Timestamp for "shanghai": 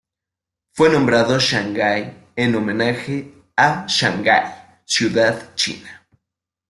1.37-2.25